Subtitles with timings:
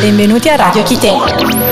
[0.00, 1.12] Benvenuti a Radio Chite,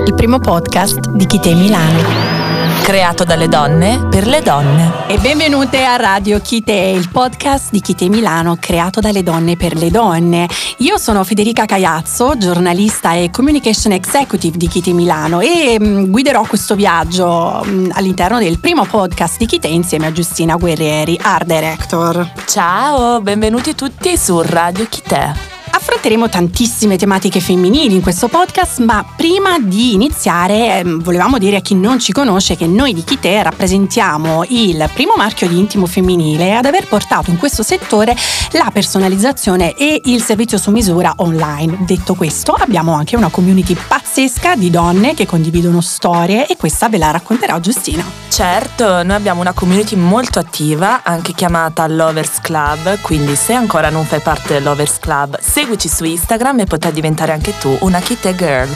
[0.05, 2.45] il primo podcast di Chite Milano
[2.87, 5.09] creato dalle donne per le donne.
[5.09, 9.91] E benvenute a Radio Chite, il podcast di Chite Milano, creato dalle donne per le
[9.91, 10.49] donne.
[10.79, 16.77] Io sono Federica Caiazzo, giornalista e communication executive di Chite Milano e mm, guiderò questo
[16.77, 22.31] viaggio mm, all'interno del primo podcast di Chite insieme a Giustina Guerrieri, art director.
[22.47, 25.56] Ciao, benvenuti tutti su Radio Chite.
[25.77, 31.61] Affronteremo tantissime tematiche femminili in questo podcast, ma prima di iniziare ehm, volevamo dire a
[31.61, 36.57] chi non ci conosce che noi di Chite rappresentiamo il primo marchio di intimo femminile
[36.57, 38.17] ad aver portato in questo settore
[38.53, 41.81] la personalizzazione e il servizio su misura online.
[41.81, 46.97] Detto questo, abbiamo anche una community pazzesca di donne che condividono storie e questa ve
[46.97, 48.03] la racconterà Giustina.
[48.29, 54.05] Certo, noi abbiamo una community molto attiva, anche chiamata Lovers Club, quindi se ancora non
[54.05, 57.99] fai parte del Lovers Club, segui seguici su Instagram e potrai diventare anche tu una
[57.99, 58.73] Kite Girl.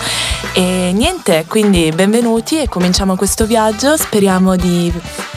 [0.55, 3.97] E niente, quindi benvenuti e cominciamo questo viaggio.
[3.97, 4.93] Speriamo di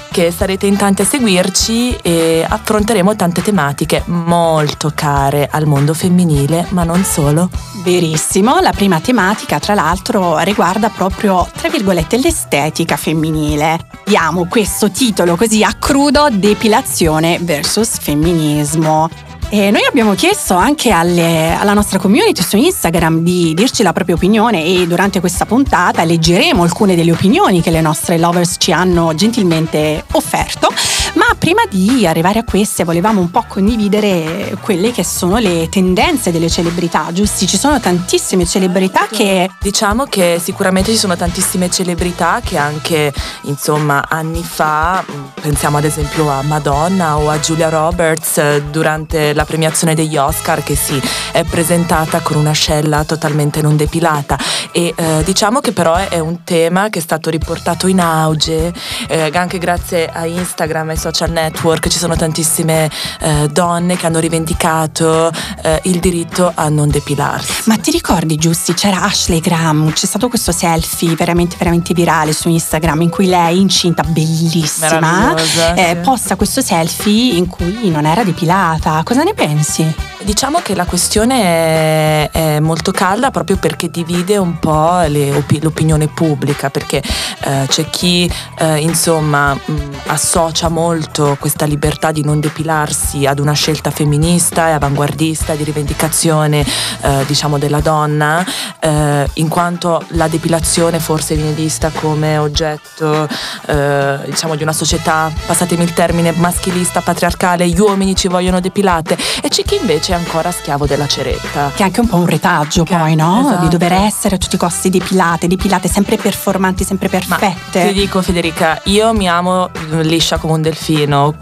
[0.10, 6.66] che sarete in tanti a seguirci e affronteremo tante tematiche molto care al mondo femminile,
[6.70, 7.50] ma non solo.
[7.84, 13.86] Verissimo, la prima tematica tra l'altro riguarda proprio, tra virgolette, l'estetica femminile.
[14.06, 19.10] Diamo questo titolo così a crudo, depilazione versus femminismo.
[19.54, 24.16] E noi abbiamo chiesto anche alle, alla nostra community su Instagram di dirci la propria
[24.16, 29.14] opinione e durante questa puntata leggeremo alcune delle opinioni che le nostre lovers ci hanno
[29.14, 30.70] gentilmente offerto.
[31.14, 36.32] Ma prima di arrivare a queste volevamo un po' condividere quelle che sono le tendenze
[36.32, 37.46] delle celebrità, giusti?
[37.46, 39.50] Ci sono tantissime celebrità che...
[39.62, 45.04] Diciamo che sicuramente ci sono tantissime celebrità che anche, insomma, anni fa,
[45.40, 50.76] pensiamo ad esempio a Madonna o a Julia Roberts durante la premiazione degli Oscar che
[50.76, 51.00] si
[51.32, 54.38] è presentata con un'ascella totalmente non depilata
[54.72, 58.74] e eh, diciamo che però è un tema che è stato riportato in auge
[59.08, 62.90] eh, anche grazie a Instagram e social network ci sono tantissime
[63.20, 65.30] eh, donne che hanno rivendicato
[65.62, 67.64] eh, il diritto a non depilarsi.
[67.66, 72.48] Ma ti ricordi Giussi, c'era Ashley Graham, c'è stato questo selfie veramente veramente virale su
[72.48, 75.36] Instagram in cui lei incinta bellissima
[75.76, 75.98] eh, sì.
[76.02, 79.02] posta questo selfie in cui non era depilata.
[79.04, 79.94] Cosa ne pensi?
[80.24, 86.08] Diciamo che la questione è, è molto calda proprio perché divide un po' opi- l'opinione
[86.08, 87.04] pubblica, perché
[87.44, 89.74] eh, c'è chi eh, insomma mh,
[90.06, 90.92] associa molto
[91.40, 96.66] questa libertà di non depilarsi ad una scelta femminista e avanguardista di rivendicazione
[97.02, 98.46] eh, diciamo della donna,
[98.80, 103.28] eh, in quanto la depilazione forse viene vista come oggetto
[103.68, 109.18] eh, diciamo di una società, passatemi il termine, maschilista, patriarcale, gli uomini ci vogliono depilate
[109.42, 111.72] e c'è chi invece è ancora schiavo della ceretta.
[111.74, 113.42] Che è anche un po' un retaggio che, poi, no?
[113.42, 113.64] Esatto.
[113.64, 117.80] Di dover essere a tutti i costi depilate, depilate, sempre performanti, sempre perfette.
[117.80, 119.70] Ma ti dico Federica, io mi amo
[120.02, 120.83] liscia come un delfino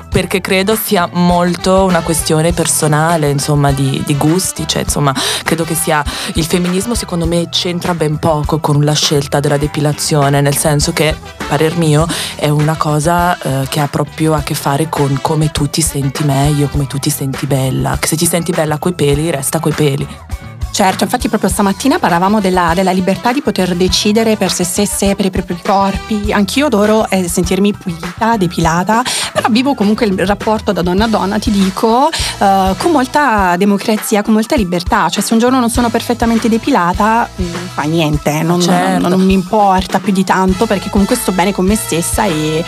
[0.10, 5.14] perché credo sia molto una questione personale, insomma, di, di gusti, cioè insomma,
[5.44, 6.04] credo che sia
[6.36, 11.16] il femminismo secondo me c'entra ben poco con la scelta della depilazione, nel senso che,
[11.48, 15.68] parer mio, è una cosa eh, che ha proprio a che fare con come tu
[15.70, 19.32] ti senti meglio, come tu ti senti bella, che se ti senti bella coi peli,
[19.32, 20.08] resta coi peli.
[20.72, 25.26] Certo, infatti proprio stamattina parlavamo della, della, libertà di poter decidere per se stesse, per
[25.26, 26.32] i propri corpi.
[26.32, 31.40] Anch'io adoro eh, sentirmi pulita, depilata, però vivo comunque il rapporto da donna a donna,
[31.40, 35.10] ti dico, eh, con molta democrazia, con molta libertà.
[35.10, 39.02] Cioè se un giorno non sono perfettamente depilata, mh, mm, fa niente, non, certo.
[39.02, 42.64] non, non mi importa più di tanto perché comunque sto bene con me stessa e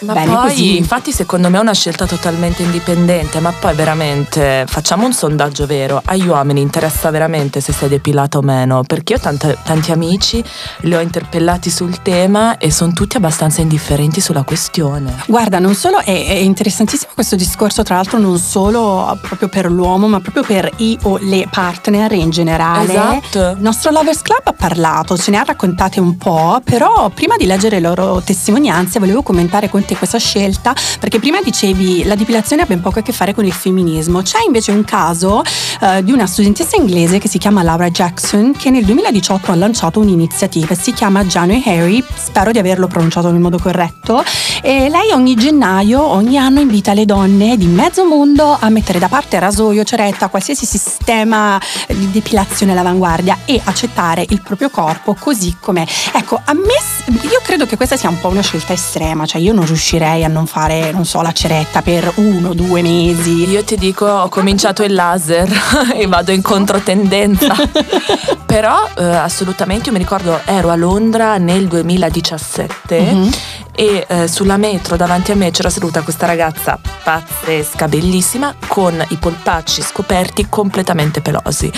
[0.00, 0.76] ma Bene poi, così.
[0.76, 3.40] infatti, secondo me è una scelta totalmente indipendente.
[3.40, 8.42] Ma poi, veramente, facciamo un sondaggio vero: agli uomini interessa veramente se sei depilata o
[8.42, 8.82] meno?
[8.82, 10.42] Perché io ho tante, tanti amici,
[10.80, 15.14] li ho interpellati sul tema e sono tutti abbastanza indifferenti sulla questione.
[15.26, 20.08] Guarda, non solo è, è interessantissimo questo discorso, tra l'altro, non solo proprio per l'uomo,
[20.08, 22.92] ma proprio per i o le partner in generale.
[22.92, 23.38] Esatto.
[23.50, 27.46] Il nostro Lovers Club ha parlato, ce ne ha raccontate un po', però prima di
[27.46, 30.74] leggere le loro testimonianze volevo commentare con te te questa scelta?
[31.00, 34.22] Perché prima dicevi la depilazione ha ben poco a che fare con il femminismo.
[34.22, 35.42] C'è invece un caso
[35.80, 40.00] uh, di una studentessa inglese che si chiama Laura Jackson che nel 2018 ha lanciato
[40.00, 44.22] un'iniziativa, si chiama January Harry, spero di averlo pronunciato nel modo corretto,
[44.62, 49.08] e lei ogni gennaio, ogni anno invita le donne di mezzo mondo a mettere da
[49.08, 55.84] parte rasoio, ceretta, qualsiasi sistema di depilazione all'avanguardia e accettare il proprio corpo così com'è.
[56.12, 56.78] Ecco, a me
[57.22, 60.24] io credo che questa sia un po' una scelta estrema, cioè io non riuscirei riuscirei
[60.24, 63.48] a non fare, non so, la ceretta per uno o due mesi.
[63.48, 65.50] Io ti dico, ho cominciato il laser
[65.96, 67.54] e vado in controtendenza.
[68.44, 73.28] Però eh, assolutamente, io mi ricordo, ero a Londra nel 2017 mm-hmm.
[73.80, 79.16] E eh, sulla metro davanti a me c'era seduta questa ragazza pazzesca, bellissima, con i
[79.16, 81.72] polpacci scoperti completamente pelosi.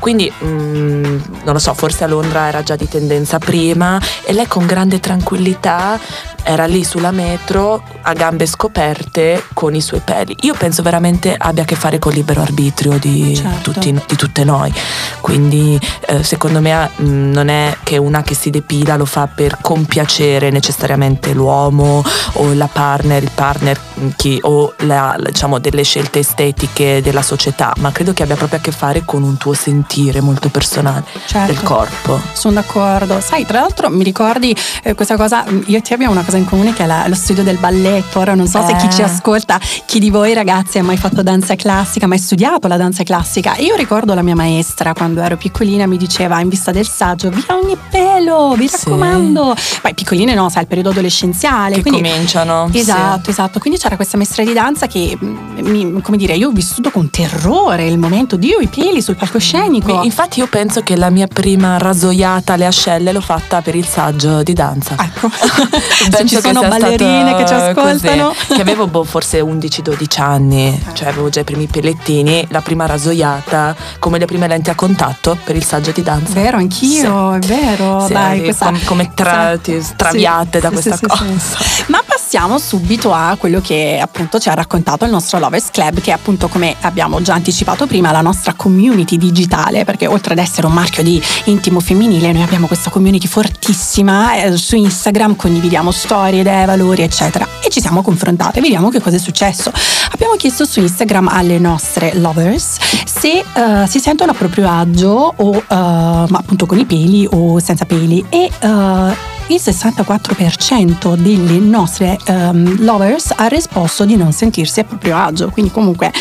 [0.00, 1.02] Quindi mm,
[1.44, 4.98] non lo so, forse a Londra era già di tendenza prima e lei con grande
[4.98, 5.98] tranquillità
[6.42, 10.36] era lì sulla metro a gambe scoperte con i suoi peli.
[10.42, 13.72] Io penso veramente abbia a che fare con il libero arbitrio di, certo.
[13.72, 14.72] tutti, di tutte noi.
[15.20, 19.26] Quindi eh, secondo me mh, mm, non è che una che si depila lo fa
[19.26, 22.02] per compiacere necessariamente l'uomo
[22.32, 23.80] o la partner, il partner
[24.16, 28.62] chi, o la, diciamo, delle scelte estetiche della società, ma credo che abbia proprio a
[28.62, 31.52] che fare con un tuo sentire molto personale certo.
[31.52, 32.20] del corpo.
[32.32, 33.20] Sono d'accordo.
[33.20, 36.44] Sai, tra l'altro mi ricordi eh, questa cosa, io e te abbiamo una cosa in
[36.44, 38.18] comune che è la, lo studio del balletto.
[38.18, 38.66] Ora non so eh.
[38.66, 39.04] se chi ci eh.
[39.04, 43.56] ascolta, chi di voi ragazzi ha mai fatto danza classica, mai studiato la danza classica.
[43.58, 47.56] Io ricordo la mia maestra quando ero piccolina mi diceva in vista del saggio via
[47.56, 49.54] ogni pelo, vi raccomando.
[49.56, 49.78] Sì.
[49.80, 51.76] Poi piccoline no, sai, il periodo adolescenziale.
[51.76, 52.68] Che quindi, cominciano.
[52.72, 53.30] Esatto, sì.
[53.30, 53.58] esatto.
[53.58, 57.10] Quindi c'era questa maestra di danza che, mm, mi, come dire, io ho vissuto con
[57.10, 60.02] terrore il momento di io i peli sul palcoscenico.
[60.02, 64.42] Infatti io penso che la mia prima rasoiata alle ascelle l'ho fatta per il saggio
[64.42, 64.96] di danza.
[64.98, 65.30] Ecco.
[66.26, 68.28] ci sono ballerine che ci ascoltano.
[68.28, 70.94] Così, che avevo boh, forse 11-12 anni, eh.
[70.94, 75.38] cioè avevo già i primi pellettini, la prima rasoiata, come le prime lenti a contatto
[75.42, 76.32] per il saggio di danza.
[76.34, 77.38] Vero, anch'io, sì.
[77.38, 78.06] è vero.
[78.06, 79.80] Sì, Dai, questa, come tra, sì.
[79.80, 81.58] straviate da questa cosa.
[81.88, 86.10] Ma passiamo subito a quello che appunto ci ha raccontato il nostro Lovers Club, che
[86.10, 90.66] è appunto come abbiamo già anticipato prima, la nostra community digitale, perché oltre ad essere
[90.66, 96.40] un marchio di intimo femminile, noi abbiamo questa community fortissima eh, su Instagram, condividiamo storie,
[96.40, 97.46] idee, valori, eccetera.
[97.62, 99.72] E ci siamo confrontate, vediamo che cosa è successo.
[100.12, 105.50] Abbiamo chiesto su Instagram alle nostre lovers se uh, si sentono a proprio agio o
[105.50, 112.18] uh, ma appunto con i peli o senza peli e uh, il 64% delle nostre
[112.28, 116.12] um, lovers ha risposto di non sentirsi a proprio agio, quindi comunque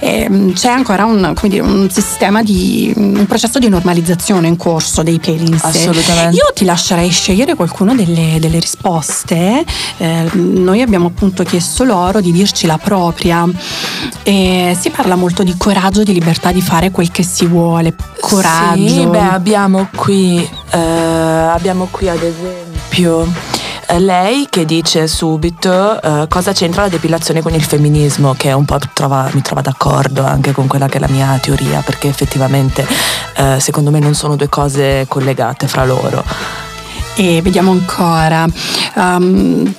[0.00, 5.20] ehm, c'è ancora un, dire, un, sistema di un processo di normalizzazione in corso dei
[5.58, 5.66] sé.
[5.66, 6.36] Assolutamente.
[6.36, 9.64] Io ti lascerei scegliere qualcuno delle, delle risposte.
[9.98, 13.48] Eh, noi abbiamo appunto chiesto loro di dirci la propria.
[14.24, 17.94] E si parla molto di coraggio, di libertà di fare quel che si vuole.
[18.20, 18.88] Coraggio.
[18.88, 23.26] Sì, beh, abbiamo qui, eh, abbiamo qui ad esempio esempio
[23.86, 28.64] eh, lei che dice subito uh, cosa c'entra la depilazione con il femminismo, che un
[28.64, 32.86] po' trova, mi trova d'accordo anche con quella che è la mia teoria, perché effettivamente
[33.38, 36.22] uh, secondo me non sono due cose collegate fra loro.
[37.14, 38.46] E vediamo ancora.
[38.94, 39.74] Um,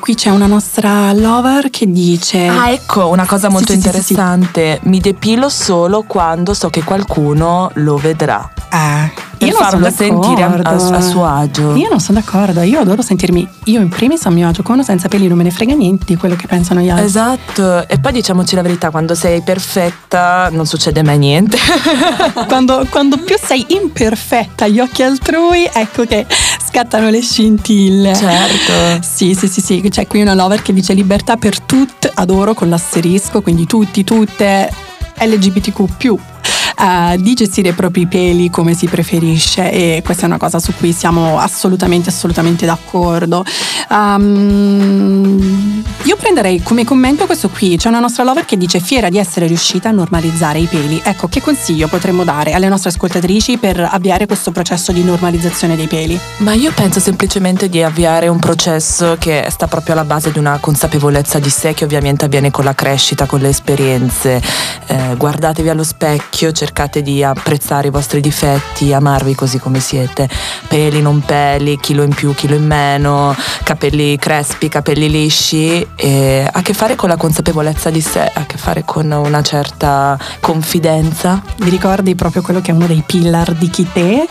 [0.00, 2.46] qui c'è una nostra lover che dice...
[2.46, 4.74] Ah, ecco, una cosa molto sì, interessante.
[4.74, 8.50] Sì, sì, Mi depilo solo quando so che qualcuno lo vedrà.
[8.68, 9.10] Ah,
[9.44, 11.74] per io farlo sentire a, a, suo agio.
[11.74, 14.82] Io non sono d'accordo, io adoro sentirmi, io in primis a mio agio, con o
[14.82, 17.06] senza peli non me ne frega niente di quello che pensano gli altri.
[17.06, 21.58] Esatto, e poi diciamoci la verità, quando sei perfetta non succede mai niente.
[22.46, 26.26] quando, quando più sei imperfetta agli occhi altrui, ecco che
[26.66, 28.14] scattano le scintille.
[28.14, 29.06] Certo.
[29.06, 32.68] Sì, sì, sì, sì, c'è qui una lover che dice libertà per tutte, adoro con
[32.68, 34.70] l'asterisco, quindi tutti, tutte,
[35.18, 36.32] LGBTQ
[36.78, 40.72] uh, di gestire i propri peli come si preferisce e questa è una cosa su
[40.76, 43.44] cui siamo assolutamente assolutamente d'accordo.
[43.88, 49.18] Um, io prenderei come commento questo qui, c'è una nostra lover che dice fiera di
[49.18, 51.00] essere riuscita a normalizzare i peli.
[51.02, 55.86] Ecco, che consiglio potremmo dare alle nostre ascoltatrici per avviare questo processo di normalizzazione dei
[55.86, 56.18] peli?
[56.38, 60.58] Ma io penso semplicemente di avviare un processo che sta proprio alla base di una
[60.58, 64.42] consapevolezza di sé che ovviamente avviene con la crescita, con le esperienze.
[64.86, 70.26] Eh, guardatevi allo specchio, cercate di apprezzare i vostri difetti, amarvi così come siete,
[70.66, 76.58] peli, non peli, chilo in più, chilo in meno, capelli crespi, capelli lisci, e ha
[76.58, 80.18] a che fare con la consapevolezza di sé, ha a che fare con una certa
[80.40, 81.42] confidenza.
[81.58, 84.26] Mi ricordi proprio quello che è uno dei pillar di Chite?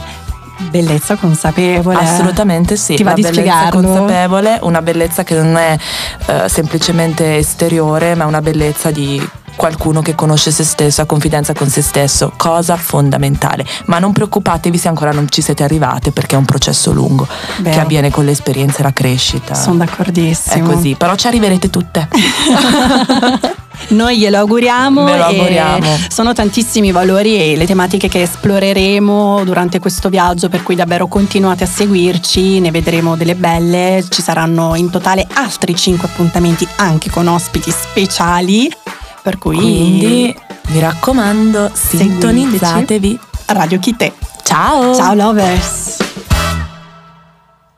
[0.71, 1.99] Bellezza consapevole.
[1.99, 2.95] Assolutamente sì.
[2.95, 5.77] Ti va di bellezza consapevole, una bellezza che non è
[6.25, 9.21] uh, semplicemente esteriore, ma una bellezza di
[9.63, 13.65] qualcuno che conosce se stesso, ha confidenza con se stesso, cosa fondamentale.
[13.85, 17.25] Ma non preoccupatevi se ancora non ci siete arrivate perché è un processo lungo
[17.59, 19.53] Beh, che avviene con l'esperienza e la crescita.
[19.53, 20.69] Sono d'accordissimo.
[20.69, 22.09] È così, però ci arriverete tutte.
[23.89, 25.05] Noi glielo auguriamo.
[25.05, 25.97] Ve lo auguriamo.
[26.09, 31.07] Sono tantissimi i valori e le tematiche che esploreremo durante questo viaggio, per cui davvero
[31.07, 34.03] continuate a seguirci, ne vedremo delle belle.
[34.09, 38.69] Ci saranno in totale altri 5 appuntamenti anche con ospiti speciali.
[39.23, 40.35] Per cui Quindi
[40.67, 43.17] mi raccomando, sintonizzatevi.
[43.47, 44.11] Radio Chite.
[44.43, 44.93] Ciao!
[44.93, 46.12] Ciao lovers!